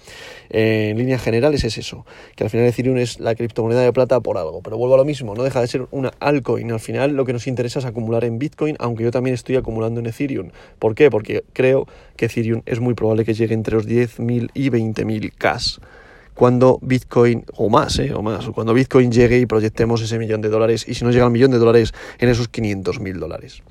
en 0.50 0.98
líneas 0.98 1.22
generales 1.22 1.64
es 1.64 1.78
eso, 1.78 2.06
que 2.36 2.44
al 2.44 2.50
final 2.50 2.68
Ethereum 2.68 2.98
es 2.98 3.20
la 3.20 3.36
criptomoneda 3.36 3.82
de 3.82 3.94
plata 3.94 4.20
por 4.20 4.38
algo, 4.38 4.62
pero 4.62 4.78
vuelvo 4.78 4.96
a 4.96 4.98
lo 4.98 5.06
mismo, 5.06 5.36
no 5.36 5.44
deja 5.44 5.62
de 5.62 5.68
ser 5.68 5.88
una 5.92 6.12
altcoin, 6.20 6.72
al 6.72 6.80
final 6.80 7.12
lo 7.12 7.26
que 7.26 7.34
nos 7.34 7.48
interesa 7.48 7.80
es 7.80 7.86
acumular 7.86 8.24
en 8.24 8.40
Bitcoin, 8.40 8.76
aunque 8.80 9.04
yo 9.04 9.12
también 9.12 9.34
estoy 9.34 9.56
acumulando 9.56 10.00
en 10.00 10.08
Ethereum, 10.08 10.52
¿por 10.80 10.96
qué? 10.96 11.10
Porque 11.10 11.44
creo 11.54 11.88
que 12.16 12.26
Ethereum 12.26 12.62
es 12.66 12.80
muy 12.80 12.94
probable 12.94 13.26
que 13.26 13.34
llegue 13.34 13.54
entre 13.54 13.76
los 13.76 13.88
10.000 13.88 14.50
y 14.54 14.70
20.000 14.70 15.32
cash 15.38 15.78
cuando 16.40 16.80
Bitcoin, 16.82 17.44
o 17.58 17.70
más, 17.70 18.00
¿eh? 18.00 18.14
o 18.14 18.22
más, 18.22 18.48
cuando 18.52 18.74
Bitcoin 18.74 19.12
llegue 19.12 19.38
y 19.40 19.46
proyectemos 19.46 20.02
ese 20.02 20.18
millón 20.18 20.40
de 20.40 20.48
dólares, 20.48 20.86
y 20.88 20.94
si 20.94 21.04
no 21.04 21.12
llega 21.12 21.26
al 21.26 21.32
millón 21.32 21.52
de 21.52 21.58
dólares, 21.58 21.94
en 22.18 22.30
esos 22.30 22.50
500.000 22.50 23.18
dólares. 23.18 23.62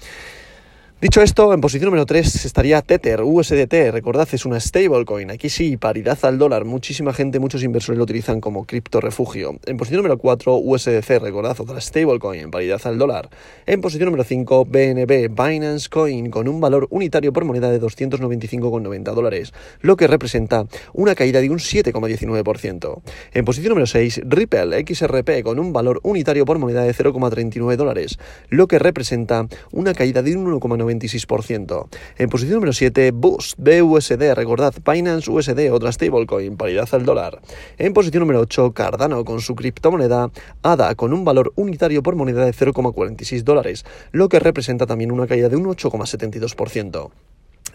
Dicho 1.00 1.22
esto, 1.22 1.54
en 1.54 1.60
posición 1.60 1.84
número 1.84 2.06
3 2.06 2.44
estaría 2.44 2.82
Tether, 2.82 3.22
USDT, 3.22 3.92
recordad, 3.92 4.26
es 4.32 4.44
una 4.44 4.58
stablecoin, 4.58 5.30
aquí 5.30 5.48
sí, 5.48 5.76
paridad 5.76 6.18
al 6.22 6.38
dólar, 6.38 6.64
muchísima 6.64 7.12
gente, 7.12 7.38
muchos 7.38 7.62
inversores 7.62 7.98
lo 7.98 8.02
utilizan 8.02 8.40
como 8.40 8.66
cripto 8.66 9.00
refugio. 9.00 9.60
En 9.66 9.76
posición 9.76 9.98
número 9.98 10.18
4, 10.18 10.56
USDC, 10.56 11.20
recordad, 11.20 11.56
otra 11.60 11.80
stablecoin, 11.80 12.50
paridad 12.50 12.80
al 12.82 12.98
dólar. 12.98 13.30
En 13.64 13.80
posición 13.80 14.06
número 14.06 14.24
5, 14.24 14.64
BNB, 14.64 15.28
Binance 15.28 15.88
Coin, 15.88 16.30
con 16.30 16.48
un 16.48 16.60
valor 16.60 16.88
unitario 16.90 17.32
por 17.32 17.44
moneda 17.44 17.70
de 17.70 17.80
295,90 17.80 19.14
dólares, 19.14 19.52
lo 19.80 19.96
que 19.96 20.08
representa 20.08 20.66
una 20.94 21.14
caída 21.14 21.40
de 21.40 21.48
un 21.48 21.58
7,19%. 21.58 23.02
En 23.34 23.44
posición 23.44 23.68
número 23.68 23.86
6, 23.86 24.22
Ripple, 24.24 24.84
XRP, 24.84 25.44
con 25.44 25.60
un 25.60 25.72
valor 25.72 26.00
unitario 26.02 26.44
por 26.44 26.58
moneda 26.58 26.82
de 26.82 26.92
0,39 26.92 27.76
dólares, 27.76 28.18
lo 28.48 28.66
que 28.66 28.80
representa 28.80 29.46
una 29.70 29.94
caída 29.94 30.22
de 30.22 30.36
un 30.36 30.44
1,9 30.44 30.87
26%. 30.88 31.88
En 32.16 32.28
posición 32.28 32.54
número 32.56 32.72
7, 32.72 33.10
Boost, 33.12 33.58
BUSD, 33.58 34.34
recordad, 34.34 34.74
Binance 34.84 35.30
USD, 35.30 35.72
otra 35.72 35.92
stablecoin, 35.92 36.56
paridad 36.56 36.88
al 36.92 37.04
dólar. 37.04 37.40
En 37.76 37.92
posición 37.92 38.20
número 38.20 38.40
8, 38.40 38.72
Cardano 38.72 39.24
con 39.24 39.40
su 39.40 39.54
criptomoneda 39.54 40.30
ADA 40.62 40.94
con 40.94 41.12
un 41.12 41.24
valor 41.24 41.52
unitario 41.56 42.02
por 42.02 42.16
moneda 42.16 42.44
de 42.44 42.52
0,46 42.52 43.42
dólares, 43.42 43.84
lo 44.12 44.28
que 44.28 44.40
representa 44.40 44.86
también 44.86 45.12
una 45.12 45.26
caída 45.26 45.48
de 45.48 45.56
un 45.56 45.66
8,72%. 45.66 47.10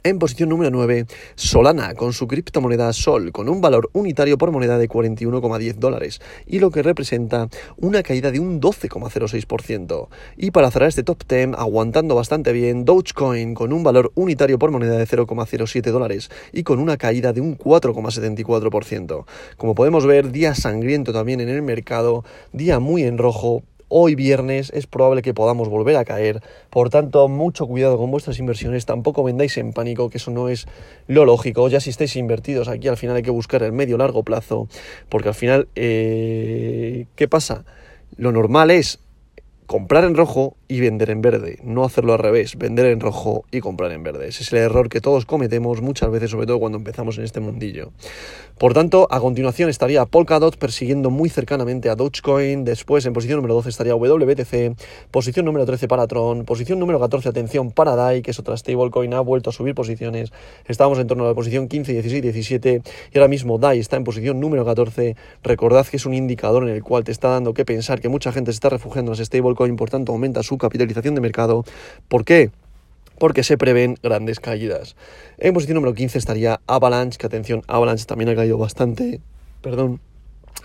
En 0.06 0.20
posición 0.20 0.50
número 0.50 0.70
9, 0.70 1.06
Solana 1.36 1.94
con 1.96 2.12
su 2.12 2.28
criptomoneda 2.28 2.92
Sol 2.92 3.32
con 3.32 3.48
un 3.48 3.62
valor 3.62 3.90
unitario 3.94 4.38
por 4.38 4.52
moneda 4.52 4.78
de 4.78 4.90
41,10 4.90 5.76
dólares 5.76 6.20
y 6.46 6.60
lo 6.60 6.72
que 6.72 6.84
representa 6.84 7.48
una 7.78 8.04
caída 8.04 8.30
de 8.30 8.42
un 8.42 8.60
12,06%. 8.60 10.10
Y 10.36 10.52
para 10.52 10.72
cerrar 10.72 10.90
este 10.90 11.04
top 11.04 11.24
10, 11.26 11.52
aguantando 11.58 12.16
bastante 12.16 12.52
bien, 12.52 12.84
Dogecoin 12.84 13.54
con 13.54 13.72
un 13.72 13.84
valor 13.84 14.12
unitario 14.16 14.60
por 14.60 14.72
moneda 14.72 14.98
de 14.98 15.08
0,07 15.08 15.90
dólares 15.90 16.30
y 16.52 16.64
con 16.64 16.80
una 16.80 16.98
caída 16.98 17.32
de 17.32 17.40
un 17.40 17.58
4,74%. 17.58 19.26
Como 19.56 19.74
podemos 19.74 20.06
ver, 20.06 20.34
día 20.34 20.54
sangriento 20.54 21.14
también 21.14 21.40
en 21.40 21.48
el 21.48 21.62
mercado, 21.62 22.26
día 22.52 22.80
muy 22.80 23.04
en 23.04 23.18
rojo, 23.18 23.64
Hoy 23.96 24.16
viernes 24.16 24.72
es 24.74 24.88
probable 24.88 25.22
que 25.22 25.36
podamos 25.36 25.70
volver 25.70 25.98
a 25.98 26.04
caer, 26.04 26.42
por 26.72 26.90
tanto 26.90 27.28
mucho 27.28 27.68
cuidado 27.68 28.00
con 28.00 28.10
vuestras 28.10 28.40
inversiones, 28.40 28.88
tampoco 28.88 29.24
vendáis 29.24 29.56
en 29.60 29.72
pánico, 29.72 30.10
que 30.10 30.18
eso 30.18 30.32
no 30.32 30.50
es 30.50 30.66
lo 31.06 31.26
lógico, 31.26 31.70
ya 31.70 31.80
si 31.80 31.92
estáis 31.92 32.16
invertidos 32.16 32.70
aquí 32.70 32.88
al 32.88 32.98
final 32.98 33.18
hay 33.18 33.22
que 33.22 33.30
buscar 33.30 33.62
el 33.62 33.72
medio 33.72 34.00
largo 34.00 34.24
plazo, 34.24 34.68
porque 35.10 35.28
al 35.28 35.36
final, 35.36 35.68
eh, 35.76 37.06
¿qué 37.16 37.28
pasa? 37.28 37.66
Lo 38.18 38.32
normal 38.32 38.72
es 38.72 38.98
comprar 39.84 40.06
en 40.06 40.16
rojo 40.16 40.56
y 40.70 40.80
vender 40.80 41.10
en 41.10 41.22
verde, 41.22 41.60
no 41.62 41.84
hacerlo 41.84 42.14
al 42.14 42.20
revés, 42.20 42.58
vender 42.58 42.86
en 42.86 43.02
rojo 43.02 43.44
y 43.52 43.60
comprar 43.60 43.92
en 43.92 44.02
verde. 44.02 44.30
Ese 44.30 44.44
es 44.44 44.54
el 44.54 44.60
error 44.60 44.88
que 44.88 45.02
todos 45.02 45.26
cometemos 45.26 45.82
muchas 45.82 46.10
veces, 46.10 46.32
sobre 46.32 46.48
todo 46.48 46.58
cuando 46.58 46.78
empezamos 46.78 47.18
en 47.18 47.26
este 47.26 47.42
mundillo. 47.42 47.92
Por 48.58 48.74
tanto, 48.74 49.08
a 49.12 49.20
continuación 49.20 49.70
estaría 49.70 50.06
Polkadot 50.06 50.56
persiguiendo 50.58 51.10
muy 51.10 51.28
cercanamente 51.28 51.90
a 51.90 51.96
Dogecoin, 51.96 52.64
después 52.64 53.06
en 53.06 53.12
posición 53.12 53.38
número 53.38 53.56
12 53.56 53.70
estaría 53.70 53.96
WBTC, 53.96 54.78
posición 55.12 55.46
número 55.46 55.66
13 55.66 55.88
para 55.88 56.08
Tron, 56.08 56.46
posición 56.46 56.80
número 56.80 57.00
14, 57.00 57.28
atención, 57.28 57.72
para 57.72 57.96
DAI, 57.96 58.22
que 58.22 58.32
es 58.32 58.40
otra 58.40 58.56
stablecoin, 58.56 59.14
ha 59.16 59.20
vuelto 59.20 59.50
a 59.50 59.54
subir 59.54 59.76
posiciones, 59.76 60.32
estábamos 60.66 61.00
en 61.00 61.08
torno 61.08 61.26
a 61.26 61.28
la 61.28 61.34
posición 61.34 61.68
15, 61.68 61.92
16, 61.92 62.22
17 62.22 62.82
y 63.12 63.18
ahora 63.18 63.28
mismo 63.28 63.58
DAI 63.58 63.80
está 63.80 63.98
en 63.98 64.06
posición 64.06 64.40
número 64.40 64.64
14, 64.64 65.18
recordad 65.44 65.86
que 65.86 65.98
es 65.98 66.06
un 66.06 66.14
indicador 66.14 66.64
en 66.64 66.70
el 66.70 66.84
cual 66.84 67.04
te 67.04 67.12
está 67.12 67.30
dando 67.30 67.54
que 67.54 67.66
pensar 67.66 68.00
que 68.00 68.08
mucha 68.08 68.32
gente 68.32 68.52
se 68.52 68.58
está 68.58 68.70
refugiando 68.70 69.12
en 69.12 69.14
las 69.14 69.20
por 69.76 69.90
tanto 69.90 70.12
aumenta 70.12 70.44
su 70.44 70.58
capitalización 70.58 71.16
de 71.16 71.22
mercado. 71.22 71.64
¿Por 72.08 72.26
qué? 72.26 72.52
porque 73.20 73.44
se 73.44 73.58
prevén 73.58 73.96
grandes 74.04 74.40
caídas. 74.40 74.96
En 75.38 75.54
posición 75.54 75.76
número 75.76 75.94
15 75.94 76.18
estaría 76.18 76.60
Avalanche, 76.68 77.18
que 77.18 77.26
atención, 77.26 77.62
Avalanche 77.68 78.06
también 78.06 78.30
ha 78.30 78.36
caído 78.36 78.58
bastante, 78.58 79.22
perdón. 79.62 80.02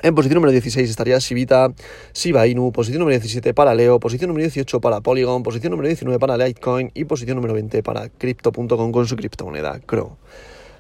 En 0.02 0.14
posición 0.14 0.36
número 0.36 0.52
16 0.52 0.88
estaría 0.88 1.18
Shibita, 1.18 1.72
Shiba 2.14 2.44
posición 2.72 3.00
número 3.00 3.18
17 3.18 3.52
para 3.52 3.74
Leo, 3.74 3.98
posición 3.98 4.28
número 4.28 4.44
18 4.44 4.80
para 4.80 5.00
Polygon, 5.00 5.42
posición 5.42 5.72
número 5.72 5.88
19 5.88 6.18
para 6.20 6.36
Litecoin 6.36 6.90
y 6.94 7.04
posición 7.04 7.36
número 7.36 7.54
20 7.54 7.82
para 7.82 8.08
Crypto.com 8.08 8.92
con 8.92 9.06
su 9.06 9.16
criptomoneda 9.16 9.80
Crow. 9.80 10.16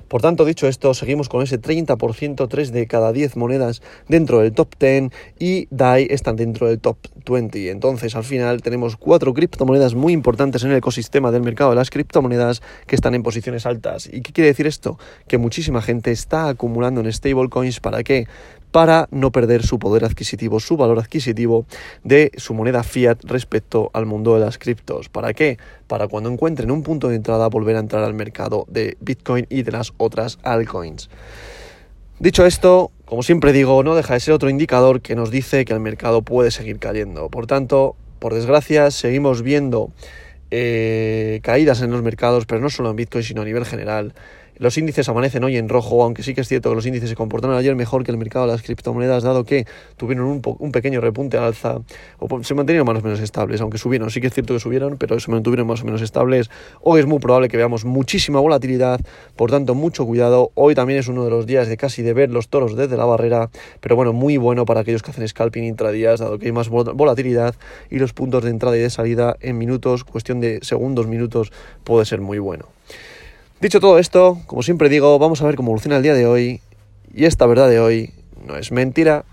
Por 0.08 0.22
tanto, 0.22 0.44
dicho 0.44 0.66
esto, 0.66 0.94
seguimos 0.94 1.28
con 1.28 1.42
ese 1.42 1.60
30%, 1.60 2.48
3 2.48 2.72
de 2.72 2.86
cada 2.86 3.12
10 3.12 3.36
monedas 3.36 3.82
dentro 4.08 4.40
del 4.40 4.52
top 4.52 4.74
10 4.78 5.12
y 5.38 5.68
DAI 5.70 6.08
están 6.10 6.36
dentro 6.36 6.66
del 6.66 6.80
top 6.80 6.96
20. 7.28 7.70
Entonces, 7.70 8.14
al 8.16 8.24
final 8.24 8.62
tenemos 8.62 8.96
cuatro 8.96 9.34
criptomonedas 9.34 9.94
muy 9.94 10.12
importantes 10.12 10.64
en 10.64 10.70
el 10.70 10.78
ecosistema 10.78 11.30
del 11.30 11.42
mercado 11.42 11.70
de 11.70 11.76
las 11.76 11.90
criptomonedas 11.90 12.62
que 12.86 12.96
están 12.96 13.14
en 13.14 13.22
posiciones 13.22 13.66
altas. 13.66 14.08
¿Y 14.10 14.22
qué 14.22 14.32
quiere 14.32 14.48
decir 14.48 14.66
esto? 14.66 14.98
Que 15.26 15.38
muchísima 15.38 15.82
gente 15.82 16.10
está 16.10 16.48
acumulando 16.48 17.00
en 17.00 17.12
stablecoins. 17.12 17.80
¿Para 17.80 18.02
qué? 18.02 18.26
Para 18.70 19.08
no 19.10 19.32
perder 19.32 19.64
su 19.64 19.78
poder 19.78 20.04
adquisitivo, 20.04 20.60
su 20.60 20.76
valor 20.76 20.98
adquisitivo 20.98 21.66
de 22.04 22.30
su 22.36 22.54
moneda 22.54 22.82
fiat 22.82 23.18
respecto 23.24 23.90
al 23.94 24.06
mundo 24.06 24.34
de 24.34 24.40
las 24.40 24.58
criptos. 24.58 25.08
¿Para 25.08 25.32
qué? 25.34 25.58
Para 25.86 26.08
cuando 26.08 26.30
encuentren 26.30 26.70
un 26.70 26.82
punto 26.82 27.08
de 27.08 27.16
entrada 27.16 27.48
volver 27.48 27.76
a 27.76 27.80
entrar 27.80 28.04
al 28.04 28.14
mercado 28.14 28.66
de 28.68 28.96
Bitcoin 29.00 29.46
y 29.48 29.62
de 29.62 29.72
las 29.72 29.92
otras 29.96 30.38
altcoins. 30.42 31.08
Dicho 32.20 32.44
esto, 32.44 32.90
como 33.04 33.22
siempre 33.22 33.52
digo, 33.52 33.82
no 33.84 33.94
deja 33.94 34.14
de 34.14 34.20
ser 34.20 34.34
otro 34.34 34.50
indicador 34.50 35.00
que 35.00 35.14
nos 35.14 35.30
dice 35.30 35.64
que 35.64 35.72
el 35.72 35.80
mercado 35.80 36.22
puede 36.22 36.50
seguir 36.50 36.78
cayendo. 36.78 37.28
Por 37.28 37.46
tanto, 37.46 37.94
por 38.18 38.34
desgracia, 38.34 38.90
seguimos 38.90 39.42
viendo 39.42 39.92
eh, 40.50 41.40
caídas 41.42 41.80
en 41.82 41.90
los 41.90 42.02
mercados, 42.02 42.44
pero 42.46 42.60
no 42.60 42.70
solo 42.70 42.90
en 42.90 42.96
Bitcoin, 42.96 43.22
sino 43.22 43.42
a 43.42 43.44
nivel 43.44 43.64
general. 43.64 44.14
Los 44.58 44.76
índices 44.76 45.08
amanecen 45.08 45.44
hoy 45.44 45.56
en 45.56 45.68
rojo, 45.68 46.02
aunque 46.02 46.24
sí 46.24 46.34
que 46.34 46.40
es 46.40 46.48
cierto 46.48 46.70
que 46.70 46.74
los 46.74 46.84
índices 46.84 47.08
se 47.08 47.14
comportaron 47.14 47.56
ayer 47.56 47.76
mejor 47.76 48.02
que 48.02 48.10
el 48.10 48.16
mercado 48.16 48.46
de 48.46 48.52
las 48.52 48.62
criptomonedas, 48.62 49.22
dado 49.22 49.44
que 49.44 49.66
tuvieron 49.96 50.26
un, 50.26 50.72
pequeño 50.72 51.00
repunte 51.00 51.38
al 51.38 51.44
alza, 51.44 51.78
o 52.18 52.42
se 52.42 52.54
mantenieron 52.54 52.84
más 52.84 52.98
o 52.98 53.02
menos 53.02 53.20
estables, 53.20 53.60
aunque 53.60 53.78
subieron, 53.78 54.10
sí 54.10 54.20
que 54.20 54.26
es 54.26 54.34
cierto 54.34 54.54
que 54.54 54.60
subieron, 54.60 54.96
pero 54.98 55.20
se 55.20 55.30
mantuvieron 55.30 55.68
más 55.68 55.82
o 55.82 55.84
menos 55.84 56.02
estables. 56.02 56.50
Hoy 56.80 56.98
es 56.98 57.06
muy 57.06 57.20
probable 57.20 57.48
que 57.48 57.56
veamos 57.56 57.84
muchísima 57.84 58.40
volatilidad, 58.40 59.00
por 59.36 59.52
tanto, 59.52 59.76
mucho 59.76 60.04
cuidado. 60.04 60.50
Hoy 60.54 60.74
también 60.74 60.98
es 60.98 61.06
uno 61.06 61.24
de 61.24 61.30
los 61.30 61.46
días 61.46 61.68
de 61.68 61.76
casi 61.76 62.02
de 62.02 62.12
ver 62.12 62.30
los 62.30 62.48
toros 62.48 62.76
desde 62.76 62.96
la 62.96 63.04
barrera, 63.04 63.50
pero 63.80 63.94
bueno, 63.94 64.12
muy 64.12 64.38
bueno 64.38 64.64
para 64.64 64.80
aquellos 64.80 65.04
que 65.04 65.12
hacen 65.12 65.28
scalping 65.28 65.62
intradías, 65.62 66.18
dado 66.18 66.36
que 66.40 66.46
hay 66.46 66.52
más 66.52 66.68
volatilidad 66.68 67.54
y 67.90 68.00
los 68.00 68.12
puntos 68.12 68.42
de 68.42 68.50
entrada 68.50 68.76
y 68.76 68.80
de 68.80 68.90
salida 68.90 69.36
en 69.40 69.56
minutos, 69.56 70.02
cuestión 70.02 70.40
de 70.40 70.58
segundos, 70.62 71.06
minutos, 71.06 71.52
puede 71.84 72.04
ser 72.06 72.20
muy 72.20 72.40
bueno. 72.40 72.66
Dicho 73.60 73.80
todo 73.80 73.98
esto, 73.98 74.38
como 74.46 74.62
siempre 74.62 74.88
digo, 74.88 75.18
vamos 75.18 75.42
a 75.42 75.46
ver 75.46 75.56
cómo 75.56 75.70
evoluciona 75.70 75.96
el 75.96 76.04
día 76.04 76.14
de 76.14 76.26
hoy. 76.26 76.60
Y 77.12 77.24
esta 77.24 77.44
verdad 77.44 77.68
de 77.68 77.80
hoy 77.80 78.12
no 78.46 78.56
es 78.56 78.70
mentira. 78.70 79.24